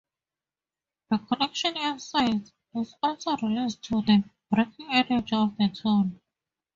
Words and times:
The 1.11 1.19
connection 1.19 1.77
end 1.77 2.01
size 2.01 2.51
is 2.73 2.95
also 3.03 3.37
related 3.37 3.83
to 3.83 4.01
the 4.01 4.23
breaking 4.49 4.87
energy 4.89 5.35
of 5.35 5.55
the 5.59 5.69
tool. 5.69 6.09